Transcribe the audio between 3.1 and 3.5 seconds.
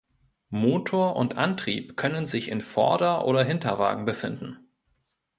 oder